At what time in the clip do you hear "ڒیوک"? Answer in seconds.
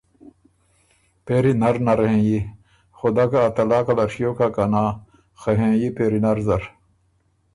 4.13-4.39